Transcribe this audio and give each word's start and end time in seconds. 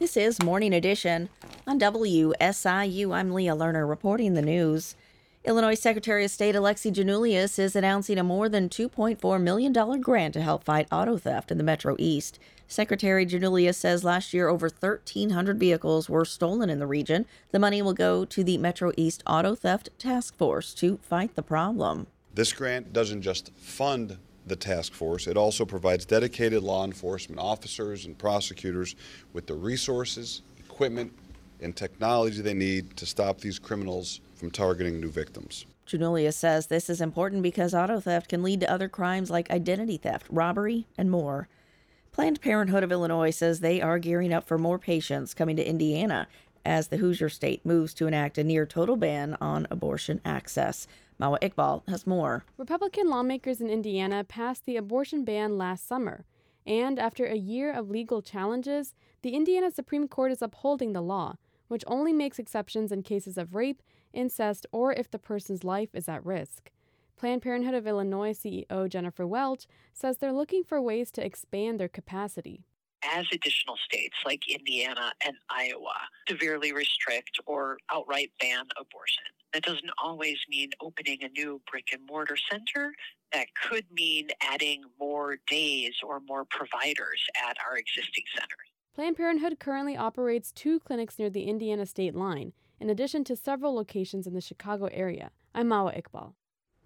This 0.00 0.16
is 0.16 0.42
Morning 0.42 0.72
Edition 0.72 1.28
on 1.66 1.78
WSIU. 1.78 3.14
I'm 3.14 3.34
Leah 3.34 3.54
Lerner 3.54 3.86
reporting 3.86 4.32
the 4.32 4.40
news. 4.40 4.96
Illinois 5.44 5.74
Secretary 5.74 6.24
of 6.24 6.30
State 6.30 6.54
Alexi 6.54 6.90
Giannoulias 6.90 7.58
is 7.58 7.76
announcing 7.76 8.16
a 8.16 8.24
more 8.24 8.48
than 8.48 8.70
$2.4 8.70 9.42
million 9.42 10.00
grant 10.00 10.32
to 10.32 10.40
help 10.40 10.64
fight 10.64 10.88
auto 10.90 11.18
theft 11.18 11.50
in 11.50 11.58
the 11.58 11.64
Metro 11.64 11.96
East. 11.98 12.38
Secretary 12.66 13.26
Giannoulias 13.26 13.74
says 13.74 14.02
last 14.02 14.32
year 14.32 14.48
over 14.48 14.70
1,300 14.70 15.60
vehicles 15.60 16.08
were 16.08 16.24
stolen 16.24 16.70
in 16.70 16.78
the 16.78 16.86
region. 16.86 17.26
The 17.50 17.58
money 17.58 17.82
will 17.82 17.92
go 17.92 18.24
to 18.24 18.42
the 18.42 18.56
Metro 18.56 18.92
East 18.96 19.22
Auto 19.26 19.54
Theft 19.54 19.90
Task 19.98 20.34
Force 20.34 20.72
to 20.76 20.96
fight 21.02 21.34
the 21.34 21.42
problem. 21.42 22.06
This 22.32 22.54
grant 22.54 22.94
doesn't 22.94 23.20
just 23.20 23.52
fund 23.54 24.16
the 24.46 24.56
task 24.56 24.92
force, 24.92 25.26
it 25.26 25.36
also 25.36 25.64
provides 25.64 26.04
dedicated 26.04 26.62
law 26.62 26.84
enforcement 26.84 27.40
officers 27.40 28.06
and 28.06 28.18
prosecutors 28.18 28.96
with 29.32 29.46
the 29.46 29.54
resources, 29.54 30.42
equipment, 30.58 31.12
and 31.60 31.76
technology 31.76 32.40
they 32.40 32.54
need 32.54 32.96
to 32.96 33.06
stop 33.06 33.40
these 33.40 33.58
criminals 33.58 34.20
from 34.34 34.50
targeting 34.50 35.00
new 35.00 35.10
victims. 35.10 35.66
Giannoulias 35.86 36.34
says 36.34 36.68
this 36.68 36.88
is 36.88 37.00
important 37.00 37.42
because 37.42 37.74
auto 37.74 38.00
theft 38.00 38.28
can 38.28 38.42
lead 38.42 38.60
to 38.60 38.70
other 38.70 38.88
crimes 38.88 39.30
like 39.30 39.50
identity 39.50 39.96
theft, 39.96 40.26
robbery, 40.30 40.86
and 40.96 41.10
more. 41.10 41.48
Planned 42.12 42.40
Parenthood 42.40 42.82
of 42.82 42.92
Illinois 42.92 43.30
says 43.30 43.60
they 43.60 43.80
are 43.80 43.98
gearing 43.98 44.32
up 44.32 44.46
for 44.46 44.58
more 44.58 44.78
patients 44.78 45.34
coming 45.34 45.56
to 45.56 45.68
Indiana 45.68 46.28
as 46.64 46.88
the 46.88 46.98
Hoosier 46.98 47.28
state 47.28 47.64
moves 47.64 47.94
to 47.94 48.06
enact 48.06 48.38
a 48.38 48.44
near 48.44 48.66
total 48.66 48.96
ban 48.96 49.36
on 49.40 49.66
abortion 49.70 50.20
access. 50.24 50.86
Mawa 51.20 51.38
Iqbal 51.40 51.88
has 51.88 52.06
more. 52.06 52.44
Republican 52.56 53.08
lawmakers 53.08 53.60
in 53.60 53.68
Indiana 53.68 54.24
passed 54.24 54.64
the 54.64 54.76
abortion 54.76 55.24
ban 55.24 55.58
last 55.58 55.86
summer, 55.86 56.24
and 56.66 56.98
after 56.98 57.26
a 57.26 57.36
year 57.36 57.72
of 57.72 57.90
legal 57.90 58.22
challenges, 58.22 58.94
the 59.22 59.34
Indiana 59.34 59.70
Supreme 59.70 60.08
Court 60.08 60.32
is 60.32 60.42
upholding 60.42 60.92
the 60.92 61.02
law, 61.02 61.36
which 61.68 61.84
only 61.86 62.12
makes 62.12 62.38
exceptions 62.38 62.90
in 62.90 63.02
cases 63.02 63.36
of 63.36 63.54
rape, 63.54 63.82
incest, 64.12 64.66
or 64.72 64.92
if 64.92 65.10
the 65.10 65.18
person's 65.18 65.64
life 65.64 65.94
is 65.94 66.08
at 66.08 66.24
risk. 66.24 66.70
Planned 67.16 67.42
Parenthood 67.42 67.74
of 67.74 67.86
Illinois 67.86 68.32
CEO 68.32 68.88
Jennifer 68.88 69.26
Welch 69.26 69.66
says 69.92 70.16
they're 70.16 70.32
looking 70.32 70.64
for 70.64 70.80
ways 70.80 71.10
to 71.12 71.24
expand 71.24 71.78
their 71.78 71.88
capacity 71.88 72.64
as 73.04 73.26
additional 73.32 73.76
states 73.84 74.16
like 74.24 74.48
Indiana 74.48 75.12
and 75.24 75.36
Iowa 75.48 75.94
severely 76.28 76.72
restrict 76.72 77.38
or 77.46 77.78
outright 77.92 78.30
ban 78.40 78.66
abortion. 78.78 79.24
That 79.52 79.62
doesn't 79.62 79.90
always 80.02 80.38
mean 80.48 80.70
opening 80.80 81.18
a 81.22 81.28
new 81.28 81.60
brick 81.70 81.88
and 81.92 82.06
mortar 82.06 82.36
center. 82.50 82.92
That 83.32 83.46
could 83.68 83.84
mean 83.92 84.28
adding 84.42 84.82
more 84.98 85.38
days 85.48 85.94
or 86.06 86.20
more 86.20 86.44
providers 86.44 87.22
at 87.48 87.56
our 87.68 87.76
existing 87.76 88.24
centers. 88.34 88.68
Planned 88.94 89.16
Parenthood 89.16 89.58
currently 89.58 89.96
operates 89.96 90.52
two 90.52 90.80
clinics 90.80 91.18
near 91.18 91.30
the 91.30 91.44
Indiana 91.44 91.86
state 91.86 92.14
line, 92.14 92.52
in 92.80 92.90
addition 92.90 93.24
to 93.24 93.36
several 93.36 93.74
locations 93.74 94.26
in 94.26 94.34
the 94.34 94.40
Chicago 94.40 94.88
area. 94.92 95.30
I'm 95.54 95.68
Mawa 95.68 96.00
Iqbal. 96.00 96.34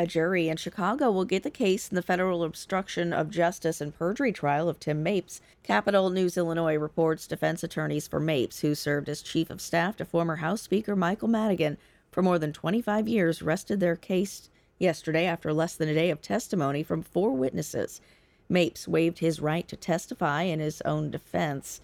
A 0.00 0.06
jury 0.06 0.48
in 0.48 0.56
Chicago 0.56 1.10
will 1.10 1.24
get 1.24 1.42
the 1.42 1.50
case 1.50 1.88
in 1.88 1.96
the 1.96 2.02
federal 2.02 2.44
obstruction 2.44 3.12
of 3.12 3.32
justice 3.32 3.80
and 3.80 3.92
perjury 3.92 4.30
trial 4.30 4.68
of 4.68 4.78
Tim 4.78 5.02
Mapes. 5.02 5.40
Capitol 5.64 6.08
News 6.10 6.36
Illinois 6.36 6.76
reports 6.76 7.26
defense 7.26 7.64
attorneys 7.64 8.06
for 8.06 8.20
Mapes, 8.20 8.60
who 8.60 8.76
served 8.76 9.08
as 9.08 9.22
chief 9.22 9.50
of 9.50 9.60
staff 9.60 9.96
to 9.96 10.04
former 10.04 10.36
House 10.36 10.62
Speaker 10.62 10.94
Michael 10.94 11.26
Madigan 11.26 11.78
for 12.12 12.22
more 12.22 12.38
than 12.38 12.52
25 12.52 13.08
years, 13.08 13.42
rested 13.42 13.80
their 13.80 13.96
case 13.96 14.48
yesterday 14.78 15.26
after 15.26 15.52
less 15.52 15.74
than 15.74 15.88
a 15.88 15.94
day 15.94 16.10
of 16.10 16.22
testimony 16.22 16.84
from 16.84 17.02
four 17.02 17.32
witnesses. 17.32 18.00
Mapes 18.48 18.86
waived 18.86 19.18
his 19.18 19.40
right 19.40 19.66
to 19.66 19.74
testify 19.74 20.42
in 20.42 20.60
his 20.60 20.80
own 20.82 21.10
defense. 21.10 21.80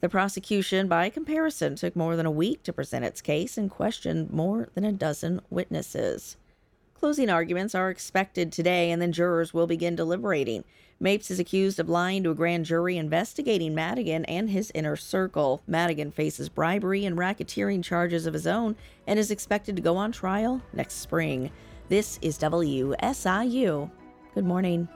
The 0.00 0.08
prosecution, 0.08 0.86
by 0.86 1.10
comparison, 1.10 1.74
took 1.74 1.96
more 1.96 2.14
than 2.14 2.26
a 2.26 2.30
week 2.30 2.62
to 2.62 2.72
present 2.72 3.04
its 3.04 3.20
case 3.20 3.58
and 3.58 3.68
questioned 3.68 4.30
more 4.30 4.68
than 4.74 4.84
a 4.84 4.92
dozen 4.92 5.40
witnesses. 5.50 6.36
Closing 7.04 7.28
arguments 7.28 7.74
are 7.74 7.90
expected 7.90 8.50
today, 8.50 8.90
and 8.90 9.02
then 9.02 9.12
jurors 9.12 9.52
will 9.52 9.66
begin 9.66 9.94
deliberating. 9.94 10.64
Mapes 10.98 11.30
is 11.30 11.38
accused 11.38 11.78
of 11.78 11.86
lying 11.86 12.22
to 12.22 12.30
a 12.30 12.34
grand 12.34 12.64
jury 12.64 12.96
investigating 12.96 13.74
Madigan 13.74 14.24
and 14.24 14.48
his 14.48 14.72
inner 14.74 14.96
circle. 14.96 15.60
Madigan 15.66 16.10
faces 16.10 16.48
bribery 16.48 17.04
and 17.04 17.18
racketeering 17.18 17.84
charges 17.84 18.24
of 18.24 18.32
his 18.32 18.46
own 18.46 18.74
and 19.06 19.18
is 19.18 19.30
expected 19.30 19.76
to 19.76 19.82
go 19.82 19.98
on 19.98 20.12
trial 20.12 20.62
next 20.72 20.94
spring. 20.94 21.50
This 21.90 22.18
is 22.22 22.38
WSIU. 22.38 23.90
Good 24.34 24.46
morning. 24.46 24.88